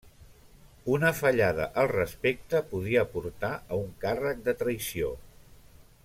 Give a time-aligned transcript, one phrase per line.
[0.93, 5.13] Una fallada al respecte podia portar a un càrrec de traïció.